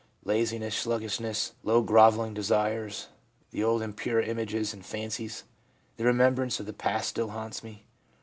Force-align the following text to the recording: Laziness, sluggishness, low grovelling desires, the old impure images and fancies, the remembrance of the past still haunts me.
Laziness, 0.23 0.75
sluggishness, 0.75 1.53
low 1.61 1.83
grovelling 1.83 2.33
desires, 2.33 3.09
the 3.51 3.63
old 3.63 3.83
impure 3.83 4.19
images 4.19 4.73
and 4.73 4.83
fancies, 4.83 5.43
the 5.97 6.03
remembrance 6.05 6.59
of 6.59 6.65
the 6.65 6.73
past 6.73 7.09
still 7.09 7.29
haunts 7.29 7.63
me. 7.63 7.85